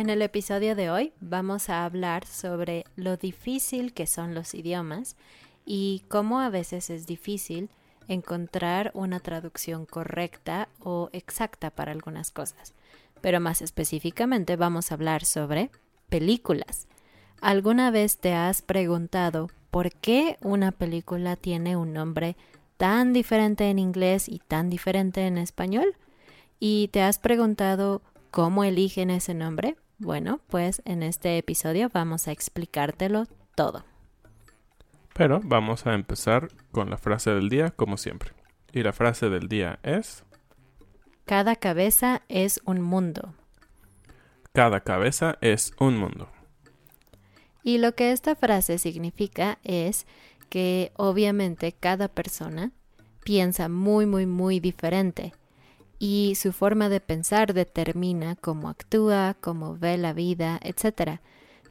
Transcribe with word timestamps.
En 0.00 0.08
el 0.08 0.22
episodio 0.22 0.74
de 0.76 0.90
hoy 0.90 1.12
vamos 1.20 1.68
a 1.68 1.84
hablar 1.84 2.26
sobre 2.26 2.86
lo 2.96 3.18
difícil 3.18 3.92
que 3.92 4.06
son 4.06 4.34
los 4.34 4.54
idiomas 4.54 5.14
y 5.66 6.04
cómo 6.08 6.40
a 6.40 6.48
veces 6.48 6.88
es 6.88 7.06
difícil 7.06 7.68
encontrar 8.08 8.92
una 8.94 9.20
traducción 9.20 9.84
correcta 9.84 10.70
o 10.82 11.10
exacta 11.12 11.68
para 11.68 11.92
algunas 11.92 12.30
cosas. 12.30 12.72
Pero 13.20 13.40
más 13.40 13.60
específicamente 13.60 14.56
vamos 14.56 14.90
a 14.90 14.94
hablar 14.94 15.26
sobre 15.26 15.70
películas. 16.08 16.88
¿Alguna 17.42 17.90
vez 17.90 18.16
te 18.16 18.32
has 18.32 18.62
preguntado 18.62 19.50
por 19.70 19.92
qué 19.92 20.38
una 20.40 20.72
película 20.72 21.36
tiene 21.36 21.76
un 21.76 21.92
nombre 21.92 22.36
tan 22.78 23.12
diferente 23.12 23.68
en 23.68 23.78
inglés 23.78 24.30
y 24.30 24.38
tan 24.38 24.70
diferente 24.70 25.26
en 25.26 25.36
español? 25.36 25.94
¿Y 26.58 26.88
te 26.88 27.02
has 27.02 27.18
preguntado 27.18 28.00
cómo 28.30 28.64
eligen 28.64 29.10
ese 29.10 29.34
nombre? 29.34 29.76
Bueno, 30.02 30.40
pues 30.48 30.80
en 30.86 31.02
este 31.02 31.36
episodio 31.36 31.90
vamos 31.92 32.26
a 32.26 32.32
explicártelo 32.32 33.26
todo. 33.54 33.84
Pero 35.12 35.42
vamos 35.44 35.86
a 35.86 35.92
empezar 35.92 36.48
con 36.72 36.88
la 36.88 36.96
frase 36.96 37.28
del 37.32 37.50
día 37.50 37.68
como 37.68 37.98
siempre. 37.98 38.30
Y 38.72 38.82
la 38.82 38.94
frase 38.94 39.28
del 39.28 39.46
día 39.46 39.78
es... 39.82 40.24
Cada 41.26 41.54
cabeza 41.54 42.22
es 42.28 42.62
un 42.64 42.80
mundo. 42.80 43.34
Cada 44.54 44.80
cabeza 44.80 45.36
es 45.42 45.74
un 45.78 45.98
mundo. 45.98 46.30
Y 47.62 47.76
lo 47.76 47.94
que 47.94 48.12
esta 48.12 48.34
frase 48.34 48.78
significa 48.78 49.58
es 49.64 50.06
que 50.48 50.92
obviamente 50.96 51.72
cada 51.72 52.08
persona 52.08 52.72
piensa 53.22 53.68
muy, 53.68 54.06
muy, 54.06 54.24
muy 54.24 54.60
diferente 54.60 55.34
y 56.00 56.34
su 56.34 56.52
forma 56.52 56.88
de 56.88 56.98
pensar 56.98 57.52
determina 57.52 58.34
cómo 58.34 58.70
actúa, 58.70 59.36
cómo 59.38 59.76
ve 59.76 59.98
la 59.98 60.14
vida, 60.14 60.58
etc. 60.62 61.20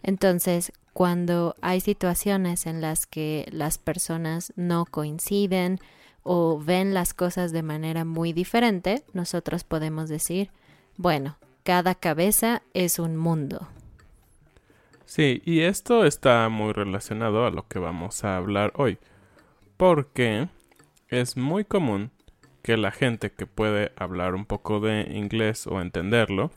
Entonces, 0.03 0.71
cuando 0.93 1.55
hay 1.61 1.81
situaciones 1.81 2.67
en 2.67 2.79
las 2.79 3.07
que 3.07 3.49
las 3.51 3.79
personas 3.79 4.53
no 4.55 4.85
coinciden 4.85 5.79
o 6.21 6.59
ven 6.59 6.93
las 6.93 7.15
cosas 7.15 7.51
de 7.51 7.63
manera 7.63 8.05
muy 8.05 8.31
diferente, 8.31 9.03
nosotros 9.13 9.63
podemos 9.63 10.09
decir, 10.09 10.51
bueno, 10.95 11.37
cada 11.63 11.95
cabeza 11.95 12.61
es 12.75 12.99
un 12.99 13.17
mundo. 13.17 13.67
Sí, 15.05 15.41
y 15.43 15.61
esto 15.61 16.05
está 16.05 16.47
muy 16.49 16.71
relacionado 16.71 17.47
a 17.47 17.49
lo 17.49 17.67
que 17.67 17.79
vamos 17.79 18.23
a 18.23 18.37
hablar 18.37 18.73
hoy, 18.75 18.99
porque 19.75 20.49
es 21.07 21.35
muy 21.35 21.65
común 21.65 22.11
que 22.61 22.77
la 22.77 22.91
gente 22.91 23.31
que 23.31 23.45
puede 23.45 23.91
hablar 23.95 24.35
un 24.35 24.45
poco 24.45 24.79
de 24.79 25.07
inglés 25.11 25.67
o 25.67 25.81
entenderlo, 25.81 26.51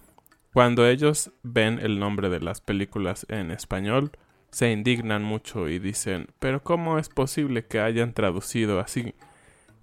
cuando 0.52 0.86
ellos 0.86 1.32
ven 1.42 1.78
el 1.78 1.98
nombre 1.98 2.28
de 2.28 2.40
las 2.40 2.60
películas 2.60 3.26
en 3.28 3.50
español, 3.50 4.12
se 4.50 4.70
indignan 4.70 5.22
mucho 5.22 5.68
y 5.68 5.78
dicen, 5.78 6.28
pero 6.38 6.62
¿cómo 6.62 6.98
es 6.98 7.08
posible 7.08 7.64
que 7.64 7.80
hayan 7.80 8.12
traducido 8.12 8.80
así? 8.80 9.14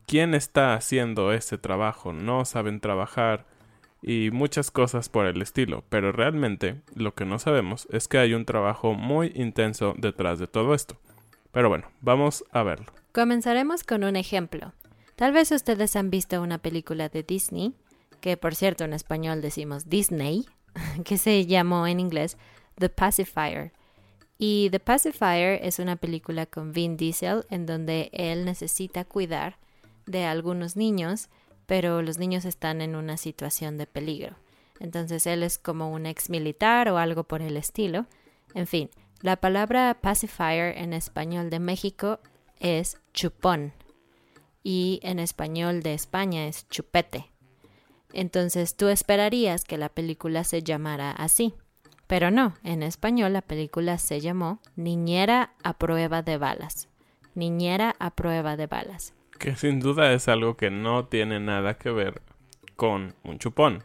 ¿Quién 0.05 0.35
está 0.35 0.75
haciendo 0.75 1.33
ese 1.33 1.57
trabajo? 1.57 2.13
No 2.13 2.45
saben 2.45 2.79
trabajar 2.79 3.47
y 4.01 4.29
muchas 4.31 4.71
cosas 4.71 5.09
por 5.09 5.25
el 5.25 5.41
estilo, 5.41 5.83
pero 5.89 6.11
realmente 6.11 6.81
lo 6.95 7.15
que 7.15 7.25
no 7.25 7.39
sabemos 7.39 7.87
es 7.91 8.07
que 8.07 8.19
hay 8.19 8.33
un 8.33 8.45
trabajo 8.45 8.93
muy 8.93 9.31
intenso 9.35 9.95
detrás 9.97 10.39
de 10.39 10.47
todo 10.47 10.73
esto. 10.73 10.97
Pero 11.51 11.69
bueno, 11.69 11.87
vamos 12.01 12.45
a 12.51 12.63
verlo. 12.63 12.87
Comenzaremos 13.11 13.83
con 13.83 14.03
un 14.03 14.15
ejemplo. 14.15 14.73
Tal 15.19 15.33
vez 15.33 15.51
ustedes 15.51 15.97
han 15.97 16.09
visto 16.09 16.41
una 16.41 16.59
película 16.59 17.09
de 17.09 17.23
Disney, 17.23 17.73
que 18.21 18.37
por 18.37 18.55
cierto 18.55 18.85
en 18.85 18.93
español 18.93 19.41
decimos 19.41 19.89
Disney, 19.89 20.45
que 21.03 21.17
se 21.17 21.45
llamó 21.45 21.87
en 21.87 21.99
inglés 21.99 22.37
The 22.75 22.87
Pacifier. 22.87 23.73
Y 24.37 24.69
The 24.71 24.79
Pacifier 24.79 25.59
es 25.61 25.79
una 25.79 25.97
película 25.97 26.45
con 26.45 26.71
Vin 26.71 26.95
Diesel 26.95 27.43
en 27.49 27.65
donde 27.65 28.09
él 28.13 28.45
necesita 28.45 29.03
cuidar 29.03 29.57
de 30.05 30.23
algunos 30.23 30.77
niños, 30.77 31.27
pero 31.65 32.01
los 32.01 32.17
niños 32.17 32.45
están 32.45 32.79
en 32.79 32.95
una 32.95 33.17
situación 33.17 33.77
de 33.77 33.87
peligro. 33.87 34.37
Entonces 34.79 35.27
él 35.27 35.43
es 35.43 35.57
como 35.57 35.91
un 35.91 36.05
ex 36.05 36.29
militar 36.29 36.87
o 36.87 36.97
algo 36.97 37.25
por 37.25 37.41
el 37.41 37.57
estilo. 37.57 38.05
En 38.53 38.67
fin, 38.67 38.89
la 39.19 39.35
palabra 39.35 39.97
pacifier 39.99 40.77
en 40.77 40.93
español 40.93 41.49
de 41.49 41.59
México 41.59 42.21
es 42.61 42.97
chupón 43.13 43.73
y 44.63 44.99
en 45.03 45.19
español 45.19 45.81
de 45.81 45.93
España 45.93 46.47
es 46.47 46.67
chupete. 46.69 47.31
Entonces 48.13 48.75
tú 48.75 48.87
esperarías 48.87 49.63
que 49.63 49.77
la 49.77 49.89
película 49.89 50.43
se 50.43 50.63
llamara 50.63 51.11
así. 51.11 51.53
Pero 52.07 52.31
no, 52.31 52.55
en 52.63 52.81
español 52.81 53.33
la 53.33 53.43
película 53.43 53.99
se 53.99 54.19
llamó 54.19 54.61
Niñera 54.75 55.53
a 55.63 55.77
prueba 55.77 56.23
de 56.23 56.37
balas. 56.37 56.89
Niñera 57.35 57.95
a 57.99 58.15
prueba 58.15 58.57
de 58.57 58.65
balas. 58.65 59.13
Que 59.37 59.55
sin 59.55 59.79
duda 59.79 60.11
es 60.13 60.27
algo 60.27 60.57
que 60.57 60.71
no 60.71 61.05
tiene 61.05 61.39
nada 61.39 61.77
que 61.77 61.91
ver 61.91 62.23
con 62.75 63.13
un 63.23 63.37
chupón. 63.37 63.83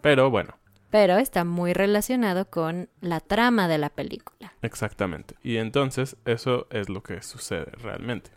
Pero 0.00 0.30
bueno. 0.30 0.56
Pero 0.90 1.18
está 1.18 1.44
muy 1.44 1.72
relacionado 1.72 2.48
con 2.48 2.88
la 3.00 3.20
trama 3.20 3.68
de 3.68 3.78
la 3.78 3.90
película. 3.90 4.52
Exactamente. 4.62 5.34
Y 5.42 5.56
entonces 5.56 6.16
eso 6.24 6.68
es 6.70 6.88
lo 6.88 7.02
que 7.02 7.22
sucede 7.22 7.72
realmente. 7.82 8.30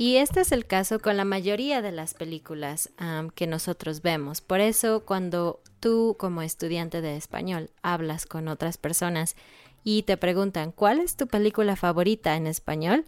Y 0.00 0.16
este 0.16 0.40
es 0.40 0.50
el 0.50 0.64
caso 0.64 0.98
con 0.98 1.18
la 1.18 1.26
mayoría 1.26 1.82
de 1.82 1.92
las 1.92 2.14
películas 2.14 2.88
que 3.34 3.46
nosotros 3.46 4.00
vemos. 4.00 4.40
Por 4.40 4.60
eso 4.60 5.04
cuando 5.04 5.60
tú 5.78 6.16
como 6.18 6.40
estudiante 6.40 7.02
de 7.02 7.18
español 7.18 7.68
hablas 7.82 8.24
con 8.24 8.48
otras 8.48 8.78
personas 8.78 9.36
y 9.84 10.04
te 10.04 10.16
preguntan, 10.16 10.72
¿cuál 10.72 11.00
es 11.00 11.16
tu 11.16 11.26
película 11.26 11.76
favorita 11.76 12.34
en 12.36 12.46
español? 12.46 13.04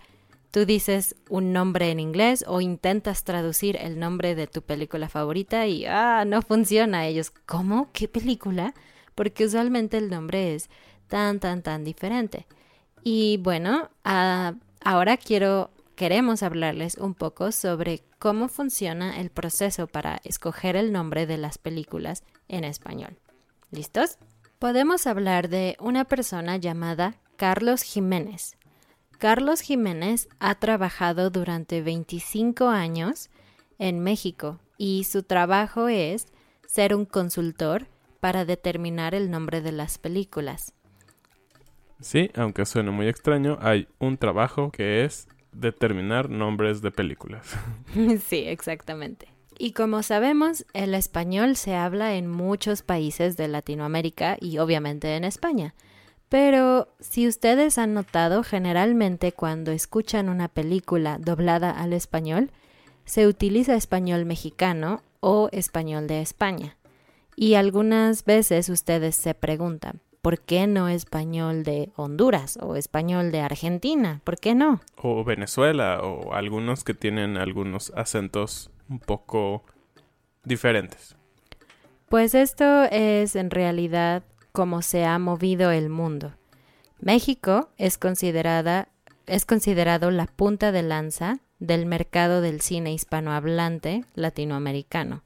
Tú 0.51 0.67
dices 0.67 1.17
un 1.31 1.55
nombre 1.55 1.91
en 1.91 1.99
inglés 1.99 2.45
o 2.47 2.61
intentas 2.61 3.25
traducir 3.25 3.79
el 3.81 3.99
nombre 3.99 4.35
de 4.35 4.47
tu 4.47 4.61
película 4.61 5.09
favorita 5.09 5.67
y, 5.67 5.87
ah, 5.87 6.27
no 6.27 6.43
funciona. 6.43 7.07
Ellos, 7.07 7.31
¿cómo? 7.47 7.89
¿Qué 7.95 8.07
película? 8.07 8.75
Porque 9.15 9.47
usualmente 9.47 9.97
el 9.97 10.11
nombre 10.11 10.55
es 10.55 10.69
tan, 11.09 11.41
tan, 11.41 11.63
tan 11.63 11.85
diferente. 11.85 12.47
Y 13.03 13.39
bueno, 13.39 13.89
ah, 14.05 14.57
ahora 14.85 15.17
quiero, 15.17 15.71
queremos 16.03 16.43
hablarles 16.43 16.97
un 16.99 17.15
poco 17.15 17.53
sobre 17.53 18.03
cómo 18.19 18.49
funciona 18.49 19.21
el 19.21 19.31
proceso 19.31 19.87
para 19.87 20.21
escoger 20.25 20.75
el 20.75 20.91
nombre 20.91 21.27
de 21.27 21.39
las 21.39 21.59
películas 21.59 22.25
en 22.49 22.65
español. 22.65 23.21
¿Listos? 23.71 24.19
Podemos 24.59 25.07
hablar 25.07 25.49
de 25.49 25.77
una 25.79 26.05
persona 26.05 26.57
llamada 26.57 27.15
Carlos 27.37 27.83
Jiménez. 27.83 28.57
Carlos 29.19 29.61
Jiménez 29.61 30.29
ha 30.41 30.57
trabajado 30.57 31.31
durante 31.31 31.83
25 31.83 32.67
años 32.67 33.31
en 33.79 34.01
México 34.01 34.59
y 34.77 35.05
su 35.05 35.23
trabajo 35.23 35.87
es 35.87 36.27
ser 36.67 36.97
un 36.97 37.05
consultor 37.05 37.87
para 38.19 38.45
determinar 38.45 39.15
el 39.15 39.31
nombre 39.31 39.61
de 39.61 39.71
las 39.71 39.99
películas. 39.99 40.75
Sí, 42.01 42.33
aunque 42.35 42.67
suene 42.67 42.91
muy 42.91 43.07
extraño, 43.07 43.57
hay 43.61 43.87
un 44.01 44.19
trabajo 44.19 44.73
que 44.73 45.05
es 45.05 45.29
determinar 45.53 46.31
nombres 46.31 46.83
de 46.83 46.91
películas. 46.91 47.57
sí, 48.27 48.45
exactamente. 48.47 49.29
Y 49.59 49.73
como 49.73 50.03
sabemos, 50.03 50.67
el 50.73 50.95
español 50.95 51.57
se 51.57 51.75
habla 51.75 52.15
en 52.15 52.29
muchos 52.29 52.83
países 52.83 53.37
de 53.37 53.49
Latinoamérica 53.49 54.37
y 54.41 54.59
obviamente 54.59 55.15
en 55.15 55.25
España. 55.25 55.75
Pero 56.29 56.89
si 56.99 57.29
ustedes 57.29 57.77
han 57.77 57.93
notado, 57.93 58.43
generalmente 58.43 59.33
cuando 59.33 59.71
escuchan 59.71 60.31
una 60.31 60.49
película 60.49 61.19
doblada 61.21 61.71
al 61.71 61.93
español, 61.93 62.51
se 63.05 63.27
utiliza 63.27 63.75
español 63.75 64.25
mexicano 64.25 65.03
o 65.21 65.51
español 65.53 66.07
de 66.07 66.23
España. 66.23 66.79
Y 67.37 67.55
algunas 67.55 68.25
veces 68.25 68.69
ustedes 68.69 69.15
se 69.15 69.35
preguntan, 69.35 70.01
¿por 70.23 70.41
qué 70.41 70.69
no 70.69 70.89
español 70.89 71.65
de 71.65 71.91
Honduras 71.97 72.59
o 72.63 72.77
español 72.77 73.33
de 73.33 73.41
Argentina? 73.41 74.21
¿Por 74.25 74.39
qué 74.39 74.55
no? 74.55 74.81
O 74.97 75.25
Venezuela 75.25 76.01
o 76.03 76.33
algunos 76.33 76.85
que 76.85 76.95
tienen 76.95 77.37
algunos 77.37 77.93
acentos 77.97 78.71
un 78.89 79.01
poco 79.01 79.65
diferentes. 80.45 81.17
Pues 82.09 82.35
esto 82.35 82.85
es 82.85 83.37
en 83.37 83.51
realidad 83.51 84.23
como 84.53 84.83
se 84.83 85.05
ha 85.05 85.19
movido 85.19 85.71
el 85.73 85.89
mundo. 85.89 86.33
México 87.01 87.71
es 87.77 87.99
considerada 87.99 88.89
es 89.27 89.45
considerado 89.47 90.11
la 90.11 90.27
punta 90.27 90.73
de 90.73 90.83
lanza 90.83 91.39
del 91.59 91.87
mercado 91.87 92.41
del 92.41 92.61
cine 92.61 92.93
hispanohablante 92.93 94.05
latinoamericano. 94.15 95.23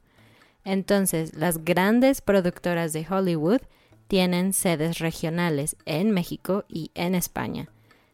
Entonces, 0.63 1.35
las 1.35 1.63
grandes 1.63 2.21
productoras 2.21 2.93
de 2.93 3.07
Hollywood 3.09 3.61
tienen 4.07 4.53
sedes 4.53 4.99
regionales 4.99 5.75
en 5.85 6.11
México 6.11 6.65
y 6.67 6.91
en 6.95 7.15
España. 7.15 7.69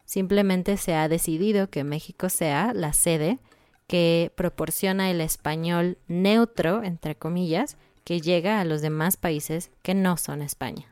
Simplemente 0.06 0.78
se 0.78 0.96
ha 0.96 1.08
decidido 1.08 1.70
que 1.70 1.84
México 1.84 2.30
sea 2.30 2.74
la 2.74 2.94
sede 2.94 3.40
que 3.88 4.32
proporciona 4.36 5.12
el 5.12 5.22
español 5.22 5.98
neutro, 6.08 6.84
entre 6.84 7.16
comillas, 7.16 7.78
que 8.04 8.22
llega 8.22 8.60
a 8.60 8.66
los 8.66 8.82
demás 8.82 9.18
países 9.18 9.72
que 9.82 9.94
no 9.94 10.18
son 10.18 10.42
España. 10.42 10.88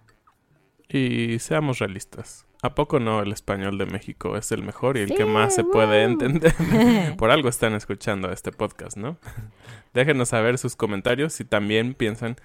Y 0.88 1.39
seamos 1.39 1.80
realistas. 1.80 2.45
¿A 2.63 2.75
poco 2.75 3.00
no 3.00 3.21
el 3.21 3.31
español 3.31 3.77
de 3.80 3.88
México 3.88 4.38
es 4.38 4.51
el 4.51 4.62
mejor 4.62 4.98
y 4.98 5.01
el 5.01 5.15
que 5.15 5.25
más 5.25 5.56
se 5.56 5.63
puede 5.63 6.03
entender? 6.03 6.53
Por 7.18 7.31
algo 7.31 7.50
están 7.50 7.74
escuchando 7.74 8.31
este 8.31 8.51
podcast, 8.51 8.98
¿no? 8.98 9.18
Déjenos 9.94 10.30
saber 10.30 10.59
sus 10.59 10.75
comentarios 10.75 11.33
si 11.33 11.44
también 11.44 11.95
piensan 11.95 12.36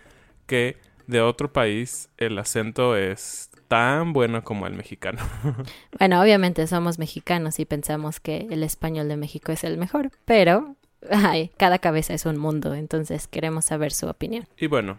que 0.46 0.78
de 1.06 1.20
otro 1.20 1.52
país 1.52 2.08
el 2.16 2.38
acento 2.38 2.96
es 2.96 3.50
tan 3.68 4.12
bueno 4.12 4.44
como 4.44 4.66
el 4.66 4.74
mexicano. 4.74 5.18
bueno, 5.98 6.20
obviamente 6.20 6.66
somos 6.66 6.98
mexicanos 6.98 7.58
y 7.58 7.64
pensamos 7.64 8.20
que 8.20 8.46
el 8.50 8.62
español 8.62 9.08
de 9.08 9.16
México 9.16 9.52
es 9.52 9.64
el 9.64 9.78
mejor, 9.78 10.10
pero 10.24 10.76
ay, 11.10 11.50
cada 11.56 11.78
cabeza 11.78 12.14
es 12.14 12.26
un 12.26 12.38
mundo, 12.38 12.74
entonces 12.74 13.28
queremos 13.28 13.64
saber 13.64 13.92
su 13.92 14.08
opinión. 14.08 14.46
Y 14.56 14.66
bueno, 14.66 14.98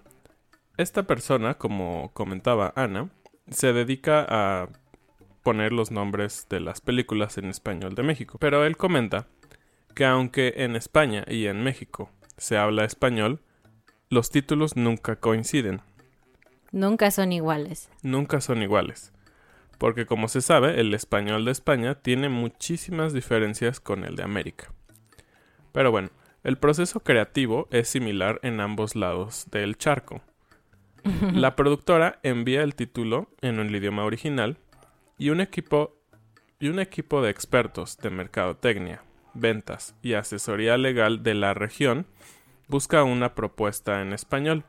esta 0.77 1.03
persona, 1.03 1.55
como 1.55 2.11
comentaba 2.13 2.73
Ana, 2.75 3.09
se 3.49 3.73
dedica 3.73 4.25
a 4.29 4.69
poner 5.43 5.71
los 5.71 5.91
nombres 5.91 6.47
de 6.49 6.59
las 6.59 6.81
películas 6.81 7.37
en 7.37 7.45
español 7.45 7.95
de 7.95 8.03
México, 8.03 8.37
pero 8.39 8.65
él 8.65 8.75
comenta 8.75 9.27
que 9.95 10.05
aunque 10.05 10.53
en 10.57 10.75
España 10.75 11.23
y 11.27 11.47
en 11.47 11.63
México 11.63 12.11
se 12.37 12.57
habla 12.57 12.83
español, 12.83 13.41
los 14.09 14.29
títulos 14.29 14.75
nunca 14.75 15.15
coinciden. 15.17 15.81
Nunca 16.71 17.11
son 17.11 17.31
iguales. 17.31 17.89
Nunca 18.01 18.41
son 18.41 18.61
iguales. 18.61 19.13
Porque 19.77 20.05
como 20.05 20.27
se 20.27 20.41
sabe, 20.41 20.79
el 20.79 20.93
español 20.93 21.45
de 21.45 21.51
España 21.51 21.95
tiene 21.95 22.29
muchísimas 22.29 23.13
diferencias 23.13 23.79
con 23.79 24.03
el 24.03 24.15
de 24.15 24.23
América. 24.23 24.73
Pero 25.71 25.91
bueno, 25.91 26.09
el 26.43 26.57
proceso 26.57 27.01
creativo 27.01 27.67
es 27.71 27.87
similar 27.87 28.39
en 28.41 28.59
ambos 28.59 28.95
lados 28.95 29.47
del 29.51 29.77
charco. 29.77 30.21
La 31.33 31.55
productora 31.55 32.19
envía 32.23 32.63
el 32.63 32.75
título 32.75 33.29
en 33.41 33.59
el 33.59 33.75
idioma 33.75 34.03
original 34.03 34.57
y 35.17 35.29
un 35.29 35.41
equipo 35.41 35.93
y 36.59 36.69
un 36.69 36.79
equipo 36.79 37.21
de 37.21 37.29
expertos 37.29 37.97
de 37.97 38.09
mercadotecnia, 38.09 39.03
ventas 39.35 39.95
y 40.01 40.13
asesoría 40.13 40.77
legal 40.77 41.21
de 41.21 41.35
la 41.35 41.53
región 41.53 42.07
busca 42.67 43.03
una 43.03 43.35
propuesta 43.35 44.01
en 44.01 44.13
español. 44.13 44.65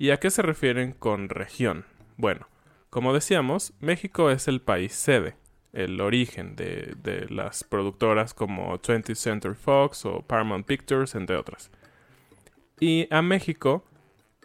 ¿Y 0.00 0.12
a 0.12 0.16
qué 0.16 0.30
se 0.30 0.40
refieren 0.40 0.92
con 0.92 1.28
región? 1.28 1.84
Bueno, 2.16 2.48
como 2.88 3.12
decíamos, 3.12 3.74
México 3.80 4.30
es 4.30 4.48
el 4.48 4.62
país 4.62 4.94
sede, 4.94 5.36
el 5.74 6.00
origen 6.00 6.56
de, 6.56 6.94
de 7.02 7.28
las 7.28 7.64
productoras 7.64 8.32
como 8.32 8.78
20th 8.78 9.14
Century 9.14 9.54
Fox 9.54 10.06
o 10.06 10.22
Paramount 10.22 10.64
Pictures, 10.64 11.14
entre 11.14 11.36
otras. 11.36 11.70
Y 12.80 13.08
a 13.10 13.20
México 13.20 13.84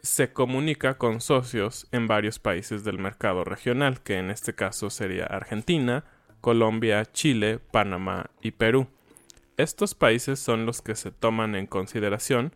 se 0.03 0.33
comunica 0.33 0.97
con 0.97 1.21
socios 1.21 1.87
en 1.93 2.05
varios 2.05 2.37
países 2.37 2.83
del 2.83 2.99
mercado 2.99 3.45
regional, 3.45 4.01
que 4.03 4.17
en 4.17 4.31
este 4.31 4.55
caso 4.55 4.89
sería 4.89 5.23
Argentina, 5.23 6.03
Colombia, 6.41 7.05
Chile, 7.05 7.59
Panamá 7.59 8.29
y 8.41 8.51
Perú. 8.51 8.87
Estos 9.55 9.95
países 9.95 10.37
son 10.37 10.65
los 10.65 10.81
que 10.81 10.95
se 10.95 11.11
toman 11.11 11.55
en 11.55 11.65
consideración 11.65 12.53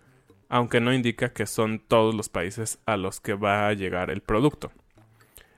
aunque 0.49 0.81
no 0.81 0.93
indica 0.93 1.31
que 1.31 1.45
son 1.45 1.79
todos 1.79 2.13
los 2.15 2.27
países 2.27 2.79
a 2.85 2.97
los 2.97 3.21
que 3.21 3.35
va 3.35 3.67
a 3.67 3.73
llegar 3.73 4.09
el 4.09 4.21
producto. 4.21 4.71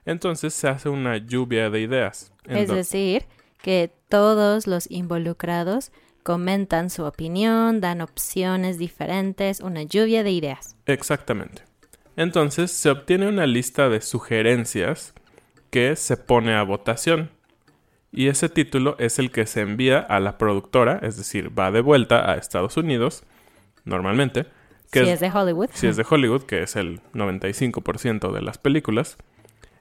Entonces 0.04 0.52
se 0.54 0.68
hace 0.68 0.88
una 0.88 1.16
lluvia 1.16 1.70
de 1.70 1.80
ideas. 1.80 2.32
Es 2.46 2.68
decir, 2.68 3.24
que 3.62 3.90
todos 4.08 4.66
los 4.66 4.90
involucrados 4.90 5.92
comentan 6.22 6.90
su 6.90 7.04
opinión, 7.04 7.80
dan 7.80 8.00
opciones 8.00 8.78
diferentes, 8.78 9.60
una 9.60 9.82
lluvia 9.82 10.22
de 10.22 10.32
ideas. 10.32 10.76
Exactamente. 10.86 11.62
Entonces 12.16 12.70
se 12.70 12.90
obtiene 12.90 13.28
una 13.28 13.46
lista 13.46 13.88
de 13.88 14.00
sugerencias 14.00 15.14
que 15.70 15.96
se 15.96 16.16
pone 16.16 16.54
a 16.54 16.62
votación. 16.62 17.30
Y 18.10 18.28
ese 18.28 18.50
título 18.50 18.96
es 18.98 19.18
el 19.18 19.30
que 19.30 19.46
se 19.46 19.62
envía 19.62 19.98
a 19.98 20.20
la 20.20 20.36
productora, 20.36 20.98
es 21.02 21.16
decir, 21.16 21.58
va 21.58 21.70
de 21.70 21.80
vuelta 21.80 22.30
a 22.30 22.36
Estados 22.36 22.76
Unidos, 22.76 23.24
normalmente, 23.86 24.44
si 24.92 25.00
es, 25.00 25.20
de 25.20 25.30
Hollywood. 25.30 25.70
Si 25.72 25.86
es 25.86 25.96
de 25.96 26.06
Hollywood, 26.08 26.42
que 26.42 26.62
es 26.62 26.76
el 26.76 27.00
95% 27.14 28.32
de 28.32 28.42
las 28.42 28.58
películas. 28.58 29.16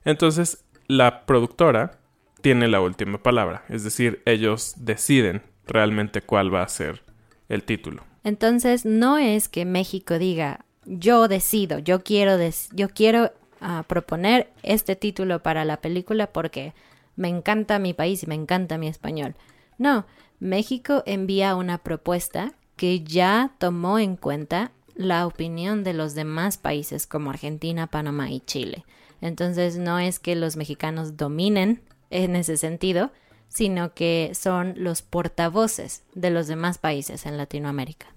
Entonces, 0.06 0.64
la 0.88 1.26
productora 1.26 2.00
tiene 2.42 2.68
la 2.68 2.82
última 2.82 3.22
palabra. 3.22 3.64
Es 3.70 3.84
decir, 3.84 4.22
ellos 4.26 4.74
deciden 4.78 5.42
realmente 5.68 6.22
cuál 6.22 6.54
va 6.54 6.64
a 6.64 6.68
ser 6.68 7.04
el 7.50 7.64
título. 7.64 8.04
Entonces, 8.24 8.86
no 8.86 9.18
es 9.18 9.50
que 9.50 9.66
México 9.66 10.18
diga, 10.18 10.66
yo 10.86 11.28
decido, 11.28 11.80
yo 11.80 12.04
quiero, 12.04 12.38
yo 12.72 12.90
quiero 12.90 13.32
ah, 13.60 13.84
proponer 13.88 14.50
este 14.64 14.96
título 14.96 15.42
para 15.44 15.66
la 15.66 15.78
película 15.82 16.28
porque 16.28 16.74
me 17.16 17.28
encanta 17.28 17.80
mi 17.80 17.94
país 17.94 18.24
y 18.24 18.28
me 18.28 18.36
encanta 18.36 18.78
mi 18.78 18.88
español. 18.88 19.36
No, 19.78 20.06
México 20.40 21.04
envía 21.06 21.56
una 21.56 21.78
propuesta 21.78 22.54
que 22.76 23.04
ya 23.04 23.52
tomó 23.60 24.00
en 24.00 24.16
cuenta 24.16 24.72
la 25.02 25.28
opinión 25.28 25.84
de 25.84 25.94
los 25.94 26.16
demás 26.16 26.58
países 26.58 27.08
como 27.08 27.30
Argentina, 27.30 27.88
Panamá 27.88 28.32
y 28.32 28.40
Chile. 28.42 28.86
Entonces 29.22 29.78
no 29.78 30.00
es 30.00 30.20
que 30.20 30.36
los 30.36 30.56
mexicanos 30.58 31.18
dominen 31.18 31.82
en 32.10 32.36
ese 32.36 32.58
sentido, 32.58 33.12
sino 33.48 33.94
que 33.94 34.32
son 34.34 34.74
los 34.78 35.02
portavoces 35.02 36.04
de 36.16 36.30
los 36.30 36.48
demás 36.48 36.78
países 36.78 37.26
en 37.26 37.38
Latinoamérica. 37.38 38.08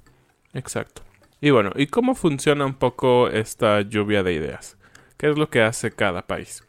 Exacto. 0.52 1.02
Y 1.40 1.50
bueno, 1.50 1.72
¿y 1.76 1.88
cómo 1.88 2.14
funciona 2.14 2.64
un 2.64 2.74
poco 2.74 3.28
esta 3.28 3.80
lluvia 3.82 4.22
de 4.22 4.32
ideas? 4.32 4.76
¿Qué 5.16 5.28
es 5.28 5.36
lo 5.36 5.50
que 5.50 5.62
hace 5.62 5.90
cada 5.90 6.26
país? 6.26 6.64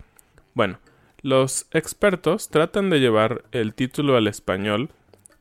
Bueno, 0.53 0.79
Los 1.25 1.65
expertos 1.71 2.49
tratan 2.49 2.91
de 2.91 2.99
llevar 2.99 3.45
el 3.51 3.73
título 3.73 4.15
al 4.15 4.27
español 4.27 4.91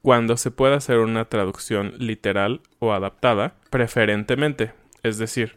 cuando 0.05 0.37
se 0.37 0.51
puede 0.51 0.75
hacer 0.75 0.99
una 0.99 1.25
traducción 1.25 1.95
literal 1.97 2.61
o 2.79 2.93
adaptada, 2.93 3.55
preferentemente. 3.71 4.73
Es 5.03 5.17
decir, 5.17 5.57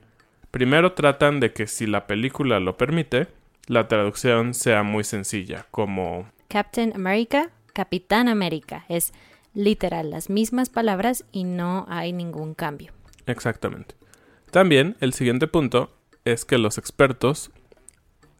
primero 0.52 0.94
tratan 0.94 1.42
de 1.42 1.52
que 1.52 1.68
si 1.68 1.86
la 1.86 2.08
película 2.08 2.62
lo 2.62 2.78
permite, 2.78 3.28
la 3.66 3.90
traducción 3.90 4.54
sea 4.54 4.84
muy 4.84 5.04
sencilla, 5.04 5.66
como 5.70 6.32
Captain 6.48 6.94
America, 6.96 7.50
Capitán 7.74 8.30
América. 8.30 8.86
Es 8.88 9.12
literal 9.54 10.12
las 10.12 10.30
mismas 10.30 10.70
palabras 10.70 11.26
y 11.34 11.44
no 11.44 11.86
hay 11.90 12.14
ningún 12.14 12.54
cambio. 12.54 12.94
Exactamente. 13.26 13.96
También 14.50 14.96
el 15.02 15.12
siguiente 15.12 15.48
punto 15.48 15.92
es 16.24 16.46
que 16.46 16.58
los 16.58 16.78
expertos 16.78 17.52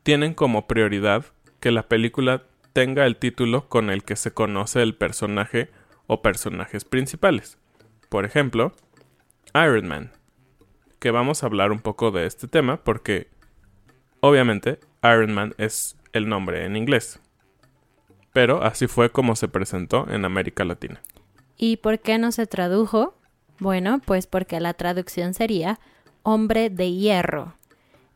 tienen 0.04 0.36
como 0.36 0.68
prioridad 0.68 1.26
que 1.60 1.72
la 1.72 1.84
película 1.84 2.44
tenga 2.72 3.06
el 3.06 3.18
título 3.18 3.68
con 3.68 3.90
el 3.90 4.06
que 4.06 4.16
se 4.16 4.32
conoce 4.32 4.82
el 4.82 4.96
personaje 4.96 5.70
o 6.08 6.22
personajes 6.22 6.86
principales. 6.86 7.58
Por 8.10 8.26
ejemplo, 8.26 8.74
Iron 9.54 9.88
Man, 9.88 10.12
que 11.00 11.12
vamos 11.12 11.44
a 11.44 11.46
hablar 11.46 11.72
un 11.72 11.80
poco 11.80 12.12
de 12.12 12.26
este 12.26 12.48
tema 12.48 12.84
porque 12.84 13.28
obviamente 14.22 14.80
Iron 15.04 15.34
Man 15.34 15.54
es 15.58 15.98
el 16.14 16.28
nombre 16.28 16.66
en 16.66 16.76
inglés. 16.76 17.20
Pero 18.34 18.64
así 18.64 18.88
fue 18.88 19.12
como 19.12 19.36
se 19.36 19.48
presentó 19.48 20.08
en 20.10 20.26
América 20.26 20.64
Latina. 20.64 21.02
¿Y 21.58 21.78
por 21.78 22.00
qué 22.00 22.18
no 22.18 22.32
se 22.32 22.46
tradujo? 22.46 23.16
Bueno, 23.60 24.00
pues 24.06 24.28
porque 24.28 24.60
la 24.60 24.74
traducción 24.74 25.34
sería 25.34 25.80
hombre 26.24 26.70
de 26.70 26.92
hierro. 26.92 27.56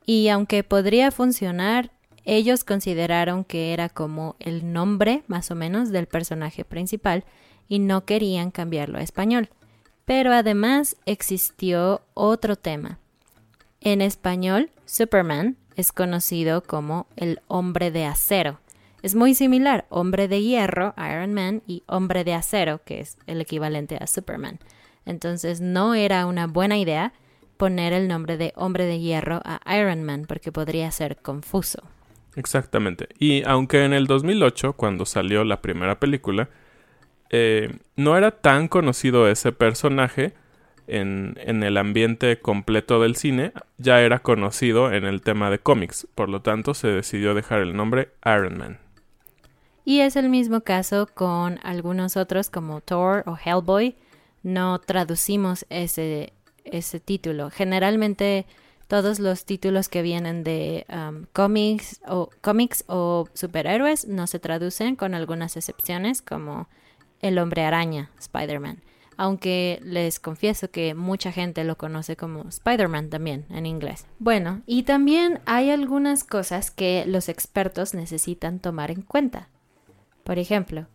Y 0.06 0.28
aunque 0.30 0.64
podría 0.64 1.12
funcionar, 1.12 1.92
ellos 2.24 2.64
consideraron 2.64 3.44
que 3.44 3.74
era 3.74 3.90
como 3.90 4.36
el 4.40 4.72
nombre 4.72 5.24
más 5.28 5.50
o 5.50 5.56
menos 5.56 5.90
del 5.90 6.08
personaje 6.08 6.64
principal 6.66 7.26
y 7.72 7.80
no 7.80 8.04
querían 8.04 8.52
cambiarlo 8.52 8.98
a 8.98 9.02
español. 9.02 9.48
Pero 10.04 10.34
además 10.34 10.98
existió 11.06 12.02
otro 12.14 12.58
tema. 12.58 13.00
En 13.80 14.02
español, 14.02 14.72
Superman 14.86 15.56
es 15.78 15.94
conocido 15.94 16.64
como 16.64 17.08
el 17.16 17.40
hombre 17.48 17.90
de 17.90 18.04
acero. 18.04 18.60
Es 19.04 19.16
muy 19.16 19.34
similar, 19.36 19.86
hombre 19.88 20.28
de 20.28 20.42
hierro, 20.42 20.94
Iron 20.98 21.34
Man, 21.34 21.62
y 21.66 21.84
hombre 21.88 22.26
de 22.26 22.34
acero, 22.34 22.82
que 22.84 23.00
es 23.00 23.18
el 23.26 23.40
equivalente 23.40 23.98
a 24.02 24.06
Superman. 24.06 24.60
Entonces 25.06 25.62
no 25.62 25.96
era 25.96 26.26
una 26.26 26.48
buena 26.48 26.78
idea 26.78 27.14
poner 27.56 27.94
el 27.94 28.10
nombre 28.10 28.36
de 28.36 28.52
hombre 28.58 28.86
de 28.86 29.00
hierro 29.00 29.40
a 29.46 29.62
Iron 29.78 30.04
Man 30.04 30.26
porque 30.28 30.52
podría 30.52 30.92
ser 30.92 31.16
confuso. 31.22 31.82
Exactamente. 32.36 33.08
Y 33.18 33.44
aunque 33.46 33.86
en 33.86 33.94
el 33.94 34.08
2008, 34.08 34.74
cuando 34.74 35.06
salió 35.06 35.46
la 35.46 35.62
primera 35.62 36.02
película, 36.02 36.50
eh, 37.32 37.74
no 37.96 38.18
era 38.18 38.32
tan 38.32 38.68
conocido 38.68 39.28
ese 39.30 39.54
personaje 39.54 40.34
en, 40.88 41.38
en, 41.40 41.64
el 41.64 41.78
ambiente 41.78 42.40
completo 42.40 43.02
del 43.02 43.16
cine, 43.16 43.54
ya 43.78 44.02
era 44.02 44.20
conocido 44.20 44.92
en 44.92 45.06
el 45.06 45.22
tema 45.22 45.50
de 45.50 45.60
cómics, 45.60 46.08
por 46.14 46.28
lo 46.28 46.42
tanto 46.42 46.74
se 46.74 46.90
decidió 46.90 47.34
dejar 47.34 47.62
el 47.62 47.74
nombre 47.74 48.10
Iron 48.26 48.58
Man. 48.58 48.80
Y 49.86 50.02
es 50.02 50.18
el 50.18 50.30
mismo 50.30 50.62
caso 50.62 51.08
con 51.14 51.60
algunos 51.64 52.18
otros 52.18 52.50
como 52.50 52.82
Thor 52.82 53.24
o 53.26 53.38
Hellboy, 53.38 53.96
no 54.44 54.80
traducimos 54.80 55.66
ese, 55.70 56.34
ese 56.66 57.00
título. 57.00 57.50
Generalmente 57.50 58.46
todos 58.88 59.20
los 59.20 59.46
títulos 59.46 59.88
que 59.88 60.02
vienen 60.02 60.44
de 60.44 60.86
um, 60.90 61.26
cómics, 61.32 62.02
o, 62.06 62.30
cómics 62.42 62.84
o 62.88 63.30
superhéroes 63.34 64.06
no 64.06 64.28
se 64.28 64.40
traducen 64.40 64.98
con 64.98 65.14
algunas 65.14 65.56
excepciones 65.56 66.22
como 66.22 66.68
El 67.22 67.38
hombre 67.38 67.64
araña, 67.64 68.10
Spider-Man. 68.20 68.82
Aunque 69.18 69.80
les 69.84 70.20
confieso 70.20 70.72
que 70.72 70.96
mucha 70.96 71.32
gente 71.32 71.64
lo 71.64 71.78
conoce 71.78 72.16
como 72.16 72.48
Spider-Man 72.48 73.10
también 73.10 73.46
en 73.50 73.66
inglés. 73.66 74.06
Bueno, 74.20 74.62
y 74.66 74.84
también 74.84 75.40
hay 75.46 75.70
algunas 75.70 76.24
cosas 76.24 76.72
que 76.72 77.04
los 77.06 77.30
expertos 77.30 77.94
necesitan 77.94 78.60
tomar 78.60 78.90
en 78.90 79.04
cuenta. 79.04 79.50
Por 80.24 80.40
ejemplo, 80.40 80.88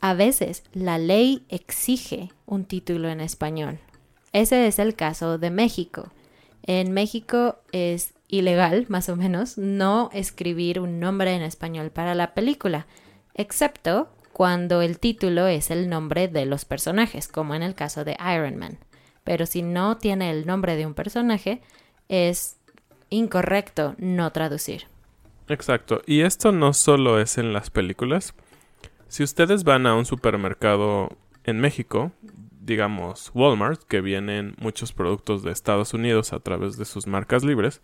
a 0.00 0.14
veces 0.14 0.64
la 0.72 0.98
ley 0.98 1.44
exige 1.48 2.32
un 2.46 2.64
título 2.64 3.08
en 3.08 3.20
español. 3.20 3.78
Ese 4.32 4.66
es 4.66 4.78
el 4.78 4.94
caso 4.94 5.38
de 5.38 5.50
México. 5.50 6.10
En 6.62 6.92
México 6.92 7.56
es 7.72 8.14
ilegal, 8.28 8.86
más 8.88 9.08
o 9.08 9.16
menos, 9.16 9.58
no 9.58 10.10
escribir 10.12 10.80
un 10.80 11.00
nombre 11.00 11.34
en 11.34 11.42
español 11.42 11.90
para 11.90 12.14
la 12.14 12.32
película, 12.34 12.86
excepto 13.34 14.08
cuando 14.40 14.80
el 14.80 14.98
título 14.98 15.48
es 15.48 15.70
el 15.70 15.90
nombre 15.90 16.26
de 16.26 16.46
los 16.46 16.64
personajes, 16.64 17.28
como 17.28 17.54
en 17.54 17.62
el 17.62 17.74
caso 17.74 18.04
de 18.04 18.16
Iron 18.34 18.56
Man. 18.56 18.78
Pero 19.22 19.44
si 19.44 19.60
no 19.60 19.98
tiene 19.98 20.30
el 20.30 20.46
nombre 20.46 20.76
de 20.76 20.86
un 20.86 20.94
personaje, 20.94 21.60
es 22.08 22.56
incorrecto 23.10 23.94
no 23.98 24.32
traducir. 24.32 24.84
Exacto. 25.46 26.00
Y 26.06 26.22
esto 26.22 26.52
no 26.52 26.72
solo 26.72 27.20
es 27.20 27.36
en 27.36 27.52
las 27.52 27.68
películas. 27.68 28.32
Si 29.08 29.22
ustedes 29.22 29.62
van 29.62 29.86
a 29.86 29.94
un 29.94 30.06
supermercado 30.06 31.10
en 31.44 31.60
México, 31.60 32.10
digamos 32.62 33.32
Walmart, 33.34 33.82
que 33.82 34.00
vienen 34.00 34.54
muchos 34.58 34.94
productos 34.94 35.42
de 35.42 35.52
Estados 35.52 35.92
Unidos 35.92 36.32
a 36.32 36.40
través 36.40 36.78
de 36.78 36.86
sus 36.86 37.06
marcas 37.06 37.44
libres, 37.44 37.82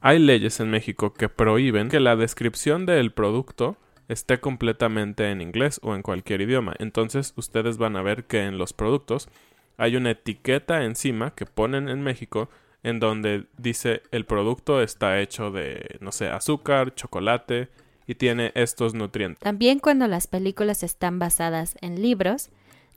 hay 0.00 0.18
leyes 0.18 0.58
en 0.58 0.70
México 0.70 1.14
que 1.14 1.28
prohíben 1.28 1.88
que 1.88 2.00
la 2.00 2.16
descripción 2.16 2.84
del 2.84 3.12
producto 3.12 3.76
esté 4.08 4.40
completamente 4.40 5.30
en 5.30 5.40
inglés 5.40 5.80
o 5.82 5.94
en 5.94 6.02
cualquier 6.02 6.40
idioma. 6.40 6.74
Entonces 6.78 7.34
ustedes 7.36 7.76
van 7.76 7.96
a 7.96 8.02
ver 8.02 8.24
que 8.24 8.44
en 8.44 8.58
los 8.58 8.72
productos 8.72 9.28
hay 9.76 9.96
una 9.96 10.10
etiqueta 10.10 10.84
encima 10.84 11.34
que 11.34 11.46
ponen 11.46 11.88
en 11.88 12.02
México 12.02 12.48
en 12.82 13.00
donde 13.00 13.46
dice 13.56 14.02
el 14.10 14.24
producto 14.24 14.82
está 14.82 15.20
hecho 15.20 15.50
de, 15.50 15.98
no 16.00 16.12
sé, 16.12 16.28
azúcar, 16.28 16.94
chocolate, 16.94 17.68
y 18.08 18.14
tiene 18.14 18.52
estos 18.54 18.94
nutrientes. 18.94 19.40
También 19.40 19.78
cuando 19.80 20.08
las 20.08 20.26
películas 20.26 20.82
están 20.82 21.18
basadas 21.18 21.76
en 21.82 22.00
libros, 22.00 22.48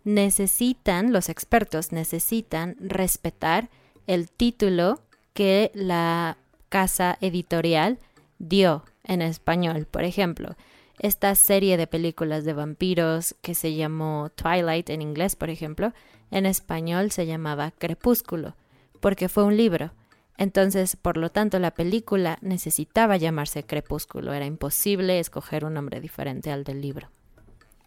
necesitan, 0.06 1.12
los 1.12 1.27
expertos 1.27 1.91
necesitan 1.91 2.77
respetar 2.80 3.70
el 4.08 4.32
título 4.32 5.01
que 5.34 5.70
la 5.74 6.38
casa 6.70 7.18
editorial 7.20 8.00
dio 8.39 8.86
en 9.03 9.22
español. 9.22 9.86
Por 9.86 10.06
ejemplo, 10.06 10.56
esta 11.01 11.34
serie 11.34 11.77
de 11.77 11.88
películas 11.88 12.46
de 12.46 12.53
vampiros 12.53 13.36
que 13.41 13.55
se 13.55 13.74
llamó 13.74 14.29
Twilight 14.36 14.91
en 14.91 15.01
inglés, 15.01 15.36
por 15.36 15.50
ejemplo, 15.50 15.93
en 16.29 16.46
español 16.46 17.10
se 17.10 17.25
llamaba 17.25 17.72
Crepúsculo, 17.72 18.55
porque 19.00 19.27
fue 19.27 19.43
un 19.43 19.58
libro. 19.58 19.91
Entonces, 20.38 20.96
por 20.96 21.17
lo 21.17 21.31
tanto, 21.31 21.58
la 21.58 21.72
película 21.72 22.38
necesitaba 22.41 23.17
llamarse 23.17 23.63
Crepúsculo. 23.63 24.31
Era 24.31 24.46
imposible 24.46 25.20
escoger 25.20 25.65
un 25.65 25.74
nombre 25.74 26.01
diferente 26.01 26.51
al 26.51 26.63
del 26.63 26.81
libro. 26.81 27.10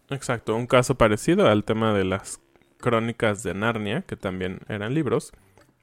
Exacto, 0.09 0.53
un 0.53 0.67
caso 0.67 0.95
parecido 0.95 1.47
al 1.47 1.63
tema 1.63 1.93
de 1.93 2.03
las 2.03 2.41
crónicas 2.79 3.43
de 3.43 3.53
Narnia, 3.53 4.01
que 4.01 4.17
también 4.17 4.59
eran 4.67 4.93
libros, 4.93 5.31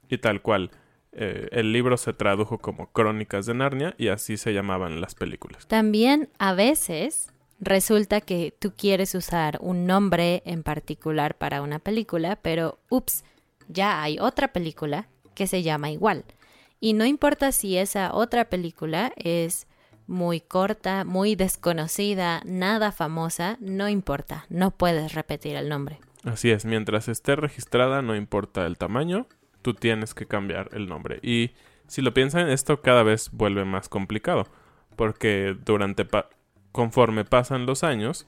y 0.07 0.19
tal 0.19 0.43
cual. 0.43 0.69
Eh, 1.15 1.47
el 1.51 1.71
libro 1.71 1.97
se 1.97 2.13
tradujo 2.13 2.57
como 2.57 2.91
Crónicas 2.91 3.45
de 3.45 3.53
Narnia 3.53 3.93
y 3.97 4.07
así 4.07 4.37
se 4.37 4.53
llamaban 4.53 4.99
las 4.99 5.15
películas. 5.15 5.67
También 5.67 6.29
a 6.39 6.53
veces 6.53 7.31
resulta 7.59 8.21
que 8.21 8.53
tú 8.57 8.73
quieres 8.75 9.13
usar 9.15 9.57
un 9.61 9.85
nombre 9.85 10.41
en 10.45 10.63
particular 10.63 11.35
para 11.37 11.61
una 11.61 11.79
película, 11.79 12.37
pero 12.41 12.79
ups, 12.89 13.23
ya 13.67 14.01
hay 14.01 14.17
otra 14.19 14.51
película 14.53 15.07
que 15.35 15.47
se 15.47 15.63
llama 15.63 15.91
igual. 15.91 16.25
Y 16.79 16.93
no 16.93 17.05
importa 17.05 17.51
si 17.51 17.77
esa 17.77 18.13
otra 18.13 18.49
película 18.49 19.13
es 19.15 19.67
muy 20.07 20.41
corta, 20.41 21.05
muy 21.05 21.35
desconocida, 21.35 22.41
nada 22.45 22.91
famosa, 22.91 23.57
no 23.61 23.87
importa, 23.87 24.45
no 24.49 24.71
puedes 24.71 25.13
repetir 25.13 25.55
el 25.55 25.69
nombre. 25.69 25.99
Así 26.25 26.51
es, 26.51 26.65
mientras 26.65 27.07
esté 27.07 27.35
registrada, 27.35 28.01
no 28.01 28.15
importa 28.15 28.65
el 28.65 28.77
tamaño, 28.77 29.27
tú 29.63 29.73
tienes 29.73 30.13
que 30.13 30.27
cambiar 30.27 30.69
el 30.73 30.87
nombre. 30.87 31.19
Y 31.23 31.51
si 31.87 32.03
lo 32.03 32.13
piensan, 32.13 32.49
esto 32.49 32.81
cada 32.81 33.01
vez 33.01 33.29
vuelve 33.31 33.65
más 33.65 33.89
complicado, 33.89 34.45
porque 34.95 35.57
durante 35.65 36.07
conforme 36.71 37.25
pasan 37.25 37.65
los 37.65 37.83
años, 37.83 38.27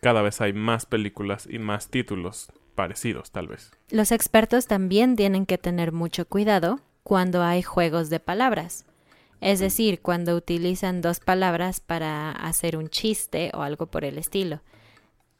cada 0.00 0.22
vez 0.22 0.40
hay 0.40 0.54
más 0.54 0.86
películas 0.86 1.46
y 1.50 1.58
más 1.58 1.88
títulos 1.88 2.50
parecidos, 2.74 3.30
tal 3.30 3.48
vez. 3.48 3.72
Los 3.90 4.12
expertos 4.12 4.66
también 4.66 5.16
tienen 5.16 5.44
que 5.44 5.58
tener 5.58 5.92
mucho 5.92 6.26
cuidado 6.26 6.80
cuando 7.02 7.42
hay 7.42 7.62
juegos 7.62 8.08
de 8.08 8.20
palabras. 8.20 8.86
Es 9.40 9.58
decir, 9.58 10.00
cuando 10.00 10.36
utilizan 10.36 11.00
dos 11.00 11.20
palabras 11.20 11.80
para 11.80 12.30
hacer 12.30 12.76
un 12.76 12.88
chiste 12.88 13.50
o 13.54 13.62
algo 13.62 13.86
por 13.86 14.04
el 14.04 14.18
estilo. 14.18 14.60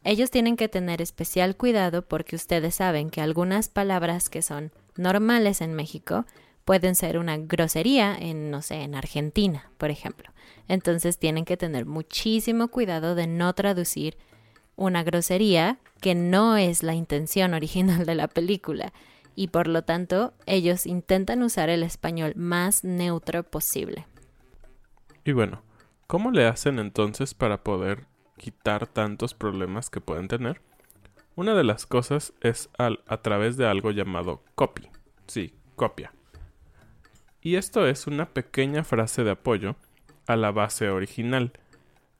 Ellos 0.02 0.30
tienen 0.30 0.56
que 0.56 0.68
tener 0.68 1.02
especial 1.02 1.56
cuidado 1.56 2.02
porque 2.02 2.34
ustedes 2.34 2.76
saben 2.76 3.10
que 3.10 3.20
algunas 3.20 3.68
palabras 3.68 4.30
que 4.30 4.40
son 4.40 4.72
normales 4.96 5.60
en 5.60 5.74
México 5.74 6.26
pueden 6.64 6.94
ser 6.94 7.18
una 7.18 7.36
grosería 7.36 8.16
en, 8.16 8.50
no 8.50 8.62
sé, 8.62 8.82
en 8.82 8.94
Argentina, 8.94 9.70
por 9.78 9.90
ejemplo. 9.90 10.30
Entonces 10.68 11.18
tienen 11.18 11.44
que 11.44 11.56
tener 11.56 11.86
muchísimo 11.86 12.68
cuidado 12.68 13.14
de 13.14 13.26
no 13.26 13.52
traducir 13.54 14.16
una 14.76 15.02
grosería 15.02 15.78
que 16.00 16.14
no 16.14 16.56
es 16.56 16.82
la 16.82 16.94
intención 16.94 17.54
original 17.54 18.06
de 18.06 18.14
la 18.14 18.28
película 18.28 18.92
y 19.34 19.48
por 19.48 19.68
lo 19.68 19.82
tanto 19.82 20.32
ellos 20.46 20.86
intentan 20.86 21.42
usar 21.42 21.70
el 21.70 21.82
español 21.82 22.34
más 22.36 22.84
neutro 22.84 23.42
posible. 23.42 24.06
Y 25.24 25.32
bueno, 25.32 25.62
¿cómo 26.06 26.30
le 26.30 26.46
hacen 26.46 26.78
entonces 26.78 27.34
para 27.34 27.62
poder 27.62 28.06
quitar 28.36 28.86
tantos 28.86 29.34
problemas 29.34 29.90
que 29.90 30.00
pueden 30.00 30.28
tener? 30.28 30.62
Una 31.40 31.54
de 31.54 31.64
las 31.64 31.86
cosas 31.86 32.34
es 32.42 32.68
al, 32.76 33.00
a 33.06 33.22
través 33.22 33.56
de 33.56 33.66
algo 33.66 33.92
llamado 33.92 34.42
copy. 34.54 34.90
Sí, 35.26 35.54
copia. 35.74 36.12
Y 37.40 37.54
esto 37.54 37.86
es 37.86 38.06
una 38.06 38.26
pequeña 38.28 38.84
frase 38.84 39.24
de 39.24 39.30
apoyo 39.30 39.76
a 40.26 40.36
la 40.36 40.50
base 40.50 40.90
original. 40.90 41.52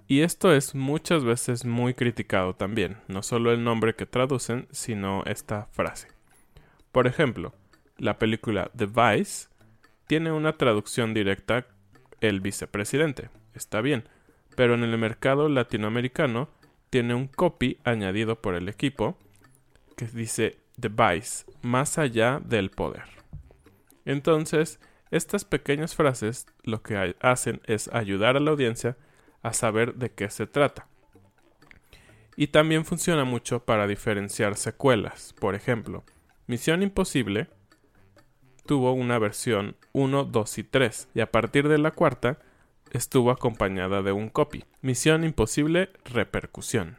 Y 0.06 0.22
esto 0.22 0.54
es 0.54 0.74
muchas 0.74 1.22
veces 1.22 1.66
muy 1.66 1.92
criticado 1.92 2.54
también, 2.54 2.96
no 3.08 3.22
solo 3.22 3.52
el 3.52 3.62
nombre 3.62 3.94
que 3.94 4.06
traducen, 4.06 4.68
sino 4.70 5.22
esta 5.26 5.66
frase. 5.66 6.08
Por 6.90 7.06
ejemplo, 7.06 7.52
la 7.98 8.18
película 8.18 8.70
The 8.74 8.86
Vice 8.86 9.48
tiene 10.06 10.32
una 10.32 10.54
traducción 10.54 11.12
directa 11.12 11.66
el 12.22 12.40
vicepresidente, 12.40 13.28
está 13.52 13.82
bien, 13.82 14.08
pero 14.56 14.72
en 14.72 14.82
el 14.82 14.96
mercado 14.96 15.50
latinoamericano 15.50 16.48
tiene 16.90 17.14
un 17.14 17.28
copy 17.28 17.78
añadido 17.84 18.40
por 18.42 18.54
el 18.54 18.68
equipo 18.68 19.16
que 19.96 20.06
dice 20.06 20.58
The 20.78 20.88
Vice, 20.88 21.44
más 21.62 21.98
allá 21.98 22.40
del 22.44 22.70
poder. 22.70 23.04
Entonces, 24.04 24.80
estas 25.10 25.44
pequeñas 25.44 25.94
frases 25.94 26.46
lo 26.62 26.82
que 26.82 27.16
hacen 27.20 27.60
es 27.66 27.88
ayudar 27.88 28.36
a 28.36 28.40
la 28.40 28.50
audiencia 28.50 28.96
a 29.42 29.52
saber 29.52 29.94
de 29.94 30.10
qué 30.10 30.30
se 30.30 30.46
trata. 30.46 30.86
Y 32.36 32.48
también 32.48 32.84
funciona 32.84 33.24
mucho 33.24 33.64
para 33.64 33.86
diferenciar 33.86 34.56
secuelas. 34.56 35.34
Por 35.38 35.54
ejemplo, 35.54 36.04
Misión 36.46 36.82
Imposible 36.82 37.48
tuvo 38.66 38.92
una 38.92 39.18
versión 39.18 39.76
1, 39.92 40.24
2 40.24 40.58
y 40.58 40.64
3, 40.64 41.08
y 41.14 41.20
a 41.20 41.30
partir 41.30 41.68
de 41.68 41.78
la 41.78 41.90
cuarta 41.90 42.38
estuvo 42.90 43.30
acompañada 43.30 44.02
de 44.02 44.12
un 44.12 44.28
copy. 44.28 44.64
Misión 44.82 45.24
Imposible 45.24 45.90
Repercusión. 46.04 46.96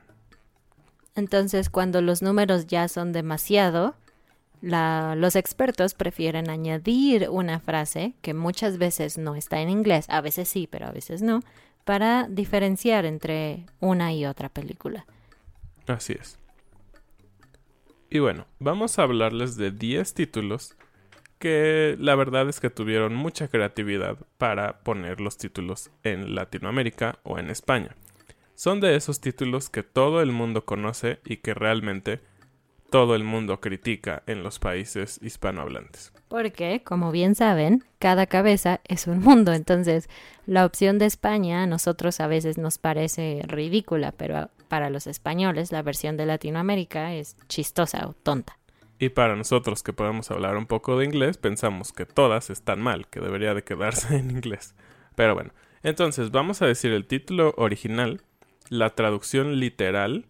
Entonces, 1.15 1.69
cuando 1.69 2.01
los 2.01 2.21
números 2.21 2.67
ya 2.67 2.87
son 2.87 3.11
demasiado, 3.11 3.95
los 4.61 5.35
expertos 5.35 5.93
prefieren 5.93 6.49
añadir 6.49 7.29
una 7.29 7.59
frase 7.59 8.13
que 8.21 8.33
muchas 8.33 8.77
veces 8.77 9.17
no 9.17 9.35
está 9.35 9.59
en 9.59 9.69
inglés, 9.69 10.05
a 10.09 10.21
veces 10.21 10.47
sí, 10.47 10.67
pero 10.69 10.85
a 10.85 10.91
veces 10.91 11.21
no, 11.21 11.41
para 11.83 12.27
diferenciar 12.29 13.05
entre 13.05 13.65
una 13.79 14.13
y 14.13 14.25
otra 14.25 14.49
película. 14.49 15.05
Así 15.87 16.13
es. 16.13 16.37
Y 18.09 18.19
bueno, 18.19 18.45
vamos 18.59 18.99
a 18.99 19.03
hablarles 19.03 19.55
de 19.55 19.71
10 19.71 20.13
títulos 20.13 20.75
que 21.41 21.97
la 21.99 22.15
verdad 22.15 22.47
es 22.47 22.61
que 22.61 22.69
tuvieron 22.69 23.15
mucha 23.15 23.49
creatividad 23.49 24.17
para 24.37 24.83
poner 24.83 25.19
los 25.19 25.37
títulos 25.37 25.89
en 26.03 26.35
Latinoamérica 26.35 27.19
o 27.23 27.39
en 27.39 27.49
España. 27.49 27.97
Son 28.55 28.79
de 28.79 28.95
esos 28.95 29.19
títulos 29.19 29.69
que 29.69 29.81
todo 29.81 30.21
el 30.21 30.31
mundo 30.31 30.65
conoce 30.65 31.19
y 31.25 31.37
que 31.37 31.55
realmente 31.55 32.21
todo 32.91 33.15
el 33.15 33.23
mundo 33.23 33.59
critica 33.59 34.21
en 34.27 34.43
los 34.43 34.59
países 34.59 35.19
hispanohablantes. 35.23 36.13
Porque, 36.27 36.83
como 36.83 37.11
bien 37.11 37.33
saben, 37.35 37.83
cada 37.99 38.27
cabeza 38.27 38.81
es 38.83 39.07
un 39.07 39.19
mundo, 39.19 39.53
entonces 39.53 40.09
la 40.45 40.65
opción 40.65 40.99
de 40.99 41.07
España 41.07 41.63
a 41.63 41.67
nosotros 41.67 42.19
a 42.19 42.27
veces 42.27 42.57
nos 42.57 42.77
parece 42.77 43.41
ridícula, 43.47 44.11
pero 44.11 44.49
para 44.67 44.89
los 44.89 45.07
españoles 45.07 45.71
la 45.71 45.81
versión 45.81 46.17
de 46.17 46.27
Latinoamérica 46.27 47.15
es 47.15 47.35
chistosa 47.47 48.07
o 48.07 48.13
tonta. 48.13 48.60
Y 49.01 49.09
para 49.09 49.35
nosotros 49.35 49.81
que 49.81 49.93
podemos 49.93 50.29
hablar 50.29 50.55
un 50.57 50.67
poco 50.67 50.95
de 50.95 51.05
inglés, 51.05 51.39
pensamos 51.39 51.91
que 51.91 52.05
todas 52.05 52.51
están 52.51 52.79
mal, 52.79 53.07
que 53.07 53.19
debería 53.19 53.55
de 53.55 53.63
quedarse 53.63 54.15
en 54.19 54.29
inglés. 54.29 54.75
Pero 55.15 55.33
bueno, 55.33 55.53
entonces 55.81 56.29
vamos 56.29 56.61
a 56.61 56.67
decir 56.67 56.91
el 56.91 57.07
título 57.07 57.55
original, 57.57 58.21
la 58.69 58.91
traducción 58.91 59.59
literal, 59.59 60.27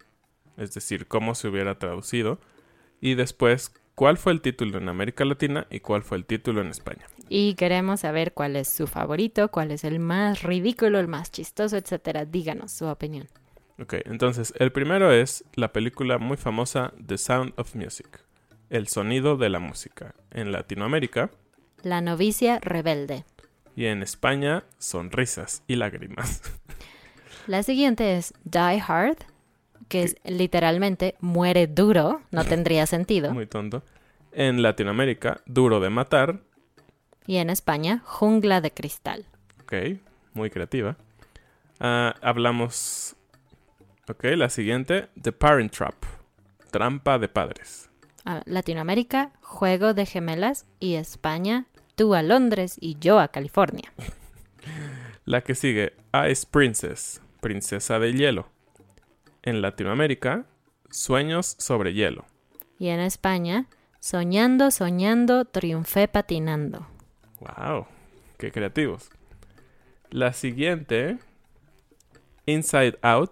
es 0.56 0.72
decir, 0.72 1.06
cómo 1.06 1.34
se 1.34 1.48
hubiera 1.48 1.78
traducido, 1.78 2.40
y 2.98 3.14
después 3.14 3.74
cuál 3.94 4.16
fue 4.16 4.32
el 4.32 4.40
título 4.40 4.78
en 4.78 4.88
América 4.88 5.26
Latina 5.26 5.66
y 5.68 5.80
cuál 5.80 6.02
fue 6.02 6.16
el 6.16 6.24
título 6.24 6.62
en 6.62 6.68
España. 6.68 7.06
Y 7.28 7.56
queremos 7.56 8.00
saber 8.00 8.32
cuál 8.32 8.56
es 8.56 8.68
su 8.68 8.86
favorito, 8.86 9.50
cuál 9.50 9.70
es 9.70 9.84
el 9.84 9.98
más 9.98 10.44
ridículo, 10.44 10.98
el 10.98 11.08
más 11.08 11.30
chistoso, 11.30 11.76
etcétera. 11.76 12.24
Díganos 12.24 12.72
su 12.72 12.86
opinión. 12.86 13.28
Ok, 13.78 13.96
entonces 14.06 14.54
el 14.58 14.72
primero 14.72 15.12
es 15.12 15.44
la 15.56 15.74
película 15.74 16.16
muy 16.16 16.38
famosa 16.38 16.94
The 17.06 17.18
Sound 17.18 17.52
of 17.58 17.74
Music. 17.74 18.22
El 18.72 18.88
sonido 18.88 19.36
de 19.36 19.50
la 19.50 19.58
música. 19.58 20.14
En 20.30 20.50
Latinoamérica. 20.50 21.30
La 21.82 22.00
novicia 22.00 22.58
rebelde. 22.58 23.26
Y 23.76 23.84
en 23.84 24.02
España, 24.02 24.64
sonrisas 24.78 25.62
y 25.66 25.76
lágrimas. 25.76 26.40
La 27.46 27.62
siguiente 27.64 28.16
es 28.16 28.32
Die 28.44 28.82
Hard, 28.88 29.18
que 29.90 30.04
es 30.04 30.16
literalmente 30.24 31.16
muere 31.20 31.66
duro, 31.66 32.22
no 32.30 32.46
tendría 32.46 32.86
sentido. 32.86 33.30
Muy 33.34 33.46
tonto. 33.46 33.82
En 34.32 34.62
Latinoamérica, 34.62 35.42
duro 35.44 35.78
de 35.78 35.90
matar. 35.90 36.40
Y 37.26 37.36
en 37.36 37.50
España, 37.50 38.00
jungla 38.06 38.62
de 38.62 38.70
cristal. 38.70 39.26
Ok, 39.64 40.00
muy 40.32 40.48
creativa. 40.48 40.96
Ah, 41.78 42.14
hablamos. 42.22 43.16
Ok, 44.08 44.24
la 44.34 44.48
siguiente, 44.48 45.10
The 45.20 45.32
Parent 45.32 45.76
Trap, 45.76 45.94
trampa 46.70 47.18
de 47.18 47.28
padres. 47.28 47.91
Latinoamérica, 48.44 49.32
Juego 49.40 49.94
de 49.94 50.06
Gemelas 50.06 50.66
y 50.80 50.94
España, 50.94 51.66
tú 51.94 52.14
a 52.14 52.22
Londres 52.22 52.76
y 52.80 52.98
yo 52.98 53.18
a 53.18 53.28
California. 53.28 53.92
La 55.24 55.42
que 55.42 55.54
sigue, 55.54 55.94
Ice 56.30 56.46
Princess, 56.50 57.20
Princesa 57.40 57.98
de 57.98 58.12
Hielo. 58.12 58.48
En 59.42 59.62
Latinoamérica, 59.62 60.46
Sueños 60.90 61.56
sobre 61.58 61.94
Hielo. 61.94 62.26
Y 62.78 62.88
en 62.88 63.00
España, 63.00 63.66
Soñando, 64.02 64.72
soñando, 64.72 65.44
triunfé 65.44 66.08
patinando. 66.08 66.88
¡Wow! 67.38 67.86
¡Qué 68.36 68.50
creativos! 68.50 69.10
La 70.10 70.32
siguiente, 70.32 71.18
Inside 72.44 72.98
Out, 73.02 73.30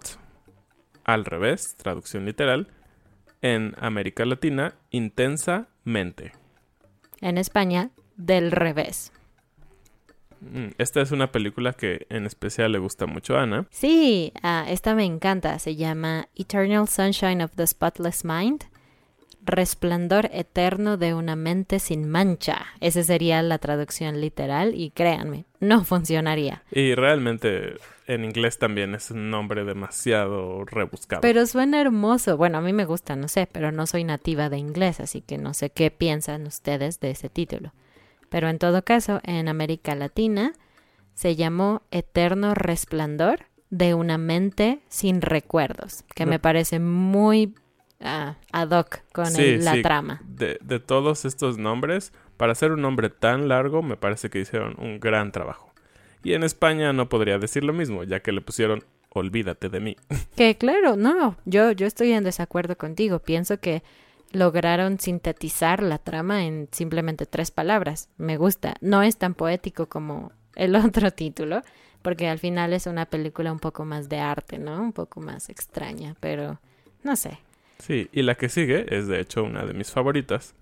al 1.03 1.25
revés, 1.25 1.75
traducción 1.75 2.25
literal, 2.25 2.69
en 3.41 3.75
América 3.79 4.25
Latina, 4.25 4.75
intensamente. 4.91 6.33
En 7.21 7.37
España, 7.37 7.91
del 8.17 8.51
revés. 8.51 9.11
Mm, 10.41 10.69
esta 10.77 11.01
es 11.01 11.11
una 11.11 11.31
película 11.31 11.73
que 11.73 12.07
en 12.09 12.25
especial 12.25 12.71
le 12.71 12.79
gusta 12.79 13.05
mucho 13.05 13.37
a 13.37 13.43
Ana. 13.43 13.67
Sí, 13.69 14.33
ah, 14.41 14.65
esta 14.67 14.95
me 14.95 15.05
encanta. 15.05 15.57
Se 15.59 15.75
llama 15.75 16.27
Eternal 16.35 16.87
Sunshine 16.87 17.43
of 17.43 17.51
the 17.55 17.67
Spotless 17.67 18.25
Mind. 18.25 18.65
Resplandor 19.43 20.29
eterno 20.31 20.97
de 20.97 21.13
una 21.13 21.35
mente 21.35 21.79
sin 21.79 22.09
mancha. 22.09 22.67
Esa 22.79 23.03
sería 23.03 23.41
la 23.41 23.57
traducción 23.57 24.21
literal 24.21 24.73
y 24.75 24.91
créanme, 24.91 25.45
no 25.59 25.83
funcionaría. 25.83 26.63
Y 26.71 26.95
realmente 26.95 27.75
en 28.07 28.25
inglés 28.25 28.59
también 28.59 28.93
es 28.93 29.11
un 29.11 29.29
nombre 29.29 29.63
demasiado 29.63 30.65
rebuscado. 30.65 31.21
Pero 31.21 31.45
suena 31.45 31.81
hermoso. 31.81 32.37
Bueno, 32.37 32.57
a 32.57 32.61
mí 32.61 32.73
me 32.73 32.85
gusta, 32.85 33.15
no 33.15 33.27
sé, 33.27 33.47
pero 33.51 33.71
no 33.71 33.87
soy 33.87 34.03
nativa 34.03 34.49
de 34.49 34.57
inglés, 34.57 34.99
así 34.99 35.21
que 35.21 35.37
no 35.37 35.53
sé 35.53 35.69
qué 35.69 35.91
piensan 35.91 36.45
ustedes 36.45 36.99
de 36.99 37.11
ese 37.11 37.29
título. 37.29 37.73
Pero 38.29 38.49
en 38.49 38.59
todo 38.59 38.83
caso, 38.83 39.21
en 39.23 39.47
América 39.47 39.95
Latina 39.95 40.53
se 41.13 41.35
llamó 41.35 41.81
Eterno 41.91 42.53
Resplandor 42.53 43.45
de 43.69 43.93
una 43.93 44.17
mente 44.17 44.81
sin 44.89 45.21
recuerdos, 45.21 46.03
que 46.13 46.25
me 46.25 46.39
parece 46.39 46.79
muy 46.79 47.55
Ah, 48.01 48.35
ad 48.51 48.71
hoc 48.71 48.99
con 49.13 49.27
la 49.33 49.81
trama. 49.81 50.21
De, 50.25 50.57
de, 50.61 50.79
todos 50.79 51.23
estos 51.25 51.57
nombres, 51.57 52.13
para 52.37 52.55
ser 52.55 52.71
un 52.71 52.81
nombre 52.81 53.09
tan 53.09 53.47
largo, 53.47 53.83
me 53.83 53.95
parece 53.95 54.29
que 54.29 54.39
hicieron 54.39 54.75
un 54.79 54.99
gran 54.99 55.31
trabajo. 55.31 55.71
Y 56.23 56.33
en 56.33 56.43
España 56.43 56.93
no 56.93 57.09
podría 57.09 57.37
decir 57.37 57.63
lo 57.63 57.73
mismo, 57.73 58.03
ya 58.03 58.21
que 58.21 58.31
le 58.31 58.41
pusieron 58.41 58.83
Olvídate 59.13 59.69
de 59.69 59.79
mí. 59.79 59.95
Que 60.35 60.57
claro, 60.57 60.95
no, 60.95 61.35
yo, 61.45 61.71
yo 61.71 61.85
estoy 61.85 62.11
en 62.13 62.23
desacuerdo 62.23 62.77
contigo. 62.77 63.19
Pienso 63.19 63.59
que 63.59 63.83
lograron 64.31 64.99
sintetizar 64.99 65.83
la 65.83 65.97
trama 65.97 66.45
en 66.45 66.69
simplemente 66.71 67.25
tres 67.25 67.51
palabras. 67.51 68.09
Me 68.17 68.37
gusta. 68.37 68.75
No 68.79 69.03
es 69.03 69.17
tan 69.17 69.33
poético 69.33 69.87
como 69.87 70.31
el 70.55 70.75
otro 70.77 71.11
título, 71.11 71.61
porque 72.01 72.29
al 72.29 72.39
final 72.39 72.71
es 72.73 72.87
una 72.87 73.05
película 73.05 73.51
un 73.51 73.59
poco 73.59 73.83
más 73.83 74.07
de 74.07 74.19
arte, 74.19 74.57
¿no? 74.57 74.81
Un 74.81 74.93
poco 74.93 75.19
más 75.19 75.49
extraña, 75.49 76.15
pero 76.21 76.59
no 77.03 77.15
sé. 77.17 77.39
Sí, 77.81 78.09
y 78.13 78.21
la 78.21 78.35
que 78.35 78.47
sigue 78.47 78.85
es 78.95 79.07
de 79.07 79.19
hecho 79.19 79.43
una 79.43 79.65
de 79.65 79.73
mis 79.73 79.89
favoritas. 79.91 80.53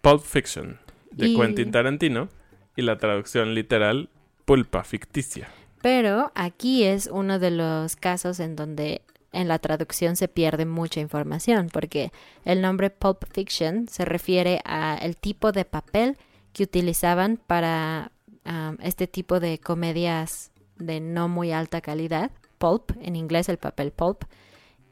Pulp 0.00 0.22
Fiction, 0.22 0.78
de 1.10 1.28
Y- 1.28 1.36
Quentin 1.36 1.72
Tarantino 1.72 2.28
y 2.76 2.82
la 2.82 2.98
traducción 2.98 3.54
literal 3.54 4.08
pulpa 4.44 4.84
ficticia. 4.84 5.48
Pero 5.82 6.30
aquí 6.34 6.84
es 6.84 7.08
uno 7.12 7.38
de 7.38 7.50
los 7.50 7.96
casos 7.96 8.38
en 8.40 8.54
donde 8.56 9.02
en 9.32 9.48
la 9.48 9.58
traducción 9.58 10.16
se 10.16 10.28
pierde 10.28 10.64
mucha 10.66 11.00
información, 11.00 11.68
porque 11.72 12.12
el 12.44 12.62
nombre 12.62 12.90
Pulp 12.90 13.24
Fiction 13.32 13.88
se 13.88 14.04
refiere 14.04 14.60
a 14.64 14.96
el 14.96 15.16
tipo 15.16 15.52
de 15.52 15.64
papel 15.64 16.16
que 16.52 16.62
utilizaban 16.62 17.38
para 17.46 18.10
um, 18.46 18.76
este 18.82 19.06
tipo 19.06 19.38
de 19.40 19.58
comedias 19.58 20.50
de 20.76 21.00
no 21.00 21.28
muy 21.28 21.52
alta 21.52 21.80
calidad, 21.80 22.30
pulp, 22.58 22.92
en 23.02 23.16
inglés 23.16 23.48
el 23.48 23.58
papel 23.58 23.90
pulp, 23.92 24.22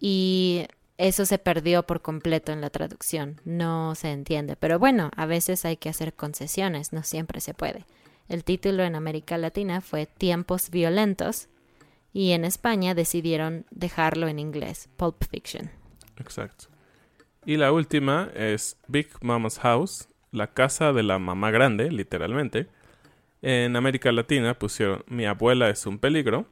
y 0.01 0.66
eso 0.98 1.26
se 1.26 1.38
perdió 1.38 1.82
por 1.82 2.00
completo 2.00 2.52
en 2.52 2.61
la 2.61 2.70
traducción, 2.70 3.40
no 3.44 3.94
se 3.94 4.12
entiende, 4.12 4.56
pero 4.56 4.78
bueno, 4.78 5.11
a 5.16 5.26
veces 5.26 5.64
hay 5.64 5.76
que 5.76 5.88
hacer 5.88 6.14
concesiones, 6.14 6.92
no 6.92 7.02
siempre 7.02 7.40
se 7.40 7.54
puede. 7.54 7.85
El 8.28 8.44
título 8.44 8.82
en 8.82 8.94
América 8.94 9.38
Latina 9.38 9.80
fue 9.80 10.06
Tiempos 10.06 10.70
Violentos 10.70 11.48
y 12.12 12.32
en 12.32 12.44
España 12.44 12.94
decidieron 12.94 13.66
dejarlo 13.70 14.26
en 14.26 14.38
inglés, 14.38 14.88
Pulp 14.96 15.22
Fiction. 15.30 15.70
Exacto. 16.18 16.66
Y 17.44 17.59
la 17.59 17.72
última 17.72 18.30
es 18.35 18.76
Big 18.88 19.09
Mama's 19.20 19.59
House, 19.59 20.09
la 20.32 20.52
casa 20.52 20.92
de 20.92 21.02
la 21.02 21.18
mamá 21.18 21.50
grande, 21.50 21.92
literalmente. 21.92 22.68
En 23.42 23.76
América 23.76 24.11
Latina 24.12 24.59
pusieron 24.59 25.04
Mi 25.06 25.26
abuela 25.26 25.68
es 25.68 25.87
un 25.87 25.98
peligro. 25.98 26.46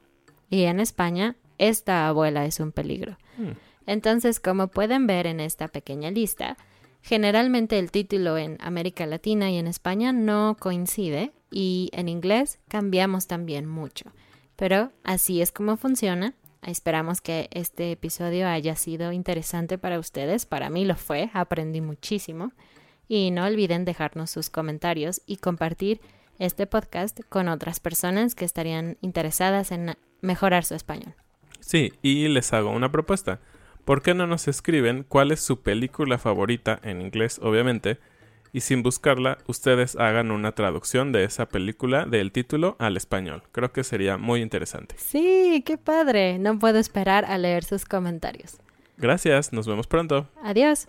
Y 0.51 0.65
en 0.65 0.81
España, 0.81 1.37
Esta 1.59 2.09
abuela 2.09 2.45
es 2.47 2.61
un 2.61 2.73
peligro. 2.73 3.17
Hmm. 3.39 3.53
Entonces, 3.87 4.41
como 4.41 4.69
pueden 4.69 5.07
ver 5.07 5.27
en 5.27 5.41
esta 5.41 5.69
pequeña 5.69 6.11
lista, 6.11 6.57
generalmente 7.03 7.79
el 7.79 7.91
título 7.91 8.39
en 8.39 8.57
América 8.61 9.07
Latina 9.07 9.51
y 9.51 9.59
en 9.59 9.67
España 9.67 10.13
no 10.13 10.57
coincide 10.59 11.33
y 11.51 11.91
en 11.93 12.09
inglés 12.09 12.59
cambiamos 12.69 13.27
también 13.27 13.67
mucho. 13.67 14.13
Pero 14.57 14.93
así 15.03 15.43
es 15.43 15.53
como 15.53 15.77
funciona. 15.77 16.35
Esperamos 16.63 17.21
que 17.21 17.49
este 17.53 17.93
episodio 17.93 18.49
haya 18.49 18.75
sido 18.77 19.13
interesante 19.13 19.77
para 19.77 19.99
ustedes. 19.99 20.47
Para 20.47 20.71
mí 20.71 20.85
lo 20.85 20.97
fue, 20.97 21.31
aprendí 21.35 21.81
muchísimo. 21.81 22.53
Y 23.07 23.31
no 23.31 23.45
olviden 23.45 23.85
dejarnos 23.85 24.31
sus 24.31 24.49
comentarios 24.49 25.21
y 25.27 25.37
compartir 25.37 26.01
este 26.39 26.67
podcast 26.67 27.21
con 27.29 27.49
otras 27.49 27.81
personas 27.81 28.35
que 28.35 28.45
estarían 28.45 28.97
interesadas 29.03 29.73
en 29.73 29.95
mejorar 30.23 30.65
su 30.65 30.75
español. 30.75 31.15
Sí, 31.61 31.93
y 32.03 32.29
les 32.29 32.53
hago 32.53 32.71
una 32.71 32.91
propuesta. 32.91 33.41
¿Por 33.85 34.01
qué 34.01 34.15
no 34.15 34.27
nos 34.27 34.49
escriben 34.49 35.05
cuál 35.07 35.31
es 35.31 35.41
su 35.41 35.61
película 35.61 36.17
favorita, 36.17 36.81
en 36.83 37.03
inglés 37.03 37.39
obviamente, 37.43 37.99
y 38.51 38.61
sin 38.61 38.83
buscarla, 38.83 39.39
ustedes 39.47 39.97
hagan 39.97 40.31
una 40.31 40.53
traducción 40.53 41.13
de 41.13 41.25
esa 41.25 41.47
película 41.47 42.07
del 42.07 42.33
título 42.33 42.77
al 42.79 42.97
español? 42.97 43.43
Creo 43.53 43.73
que 43.73 43.85
sería 43.85 44.17
muy 44.17 44.41
interesante. 44.41 44.95
Sí, 44.97 45.63
qué 45.67 45.77
padre. 45.77 46.39
No 46.39 46.59
puedo 46.59 46.79
esperar 46.79 47.27
a 47.27 47.37
leer 47.37 47.65
sus 47.65 47.85
comentarios. 47.85 48.57
Gracias, 48.97 49.53
nos 49.53 49.67
vemos 49.67 49.87
pronto. 49.87 50.29
Adiós. 50.43 50.89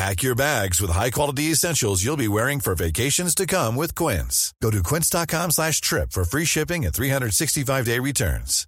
Pack 0.00 0.22
your 0.22 0.34
bags 0.34 0.80
with 0.80 0.90
high-quality 0.90 1.52
essentials 1.52 2.02
you'll 2.02 2.16
be 2.16 2.26
wearing 2.26 2.58
for 2.58 2.74
vacations 2.74 3.34
to 3.34 3.44
come 3.44 3.76
with 3.76 3.94
Quince. 3.94 4.54
Go 4.62 4.70
to 4.70 4.82
quince.com 4.82 5.50
slash 5.50 5.82
trip 5.82 6.10
for 6.12 6.24
free 6.24 6.46
shipping 6.46 6.86
and 6.86 6.94
365-day 6.94 7.98
returns. 7.98 8.66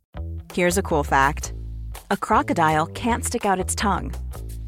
Here's 0.52 0.76
a 0.76 0.82
cool 0.82 1.02
fact 1.02 1.54
a 2.10 2.18
crocodile 2.18 2.84
can't 2.84 3.24
stick 3.24 3.46
out 3.46 3.58
its 3.58 3.74
tongue. 3.74 4.12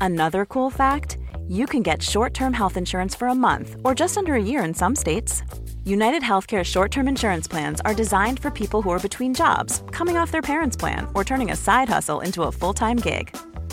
Another 0.01 0.47
cool 0.47 0.71
fact 0.71 1.19
you 1.47 1.67
can 1.67 1.83
get 1.83 2.03
short 2.03 2.33
term 2.33 2.55
health 2.55 2.79
insurance 2.79 3.15
for 3.15 3.29
a 3.29 3.35
month 3.35 3.77
or 3.85 3.95
just 3.95 4.17
under 4.17 4.33
a 4.33 4.43
year 4.43 4.65
in 4.65 4.73
some 4.73 4.97
states. 4.97 5.43
United 5.85 6.23
Healthcare 6.23 6.65
short 6.65 6.91
term 6.91 7.09
insurance 7.09 7.47
plans 7.47 7.83
are 7.83 7.95
designed 7.95 8.41
for 8.41 8.51
people 8.51 8.81
who 8.81 8.89
are 8.89 9.09
between 9.09 9.35
jobs, 9.35 9.83
coming 9.91 10.17
off 10.17 10.31
their 10.31 10.41
parents' 10.41 10.79
plan, 10.79 11.09
or 11.15 11.25
turning 11.25 11.51
a 11.51 11.57
side 11.57 11.91
hustle 11.91 12.21
into 12.21 12.45
a 12.45 12.53
full 12.53 12.73
time 12.73 12.97
gig. 12.97 13.37